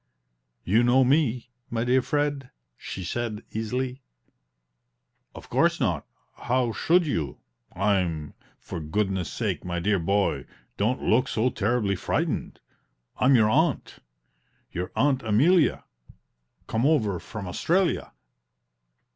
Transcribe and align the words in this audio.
"You 0.63 0.81
know 0.81 1.03
me, 1.03 1.51
my 1.69 1.83
dear 1.83 2.01
Fred?" 2.01 2.49
she 2.75 3.03
said, 3.03 3.43
easily. 3.51 4.01
"Of 5.35 5.47
course 5.47 5.79
not 5.79 6.07
how 6.37 6.71
should 6.71 7.05
you? 7.05 7.37
I'm 7.75 8.33
for 8.59 8.79
goodness 8.79 9.31
sake, 9.31 9.63
my 9.63 9.79
dear 9.79 9.99
boy, 9.99 10.47
don't 10.75 11.03
look 11.03 11.27
so 11.27 11.51
terribly 11.51 11.95
frightened! 11.95 12.59
I'm 13.19 13.35
your 13.35 13.51
aunt 13.51 13.99
your 14.71 14.91
aunt 14.95 15.21
Amelia, 15.21 15.83
come 16.65 16.83
over 16.83 17.19
from 17.19 17.47
Australia!" 17.47 18.11